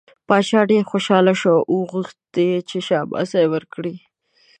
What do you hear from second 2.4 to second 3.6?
یې چې شاباسی